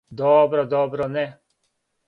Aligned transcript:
Добро, 0.21 0.63
добро, 0.65 1.07
не. 1.07 1.25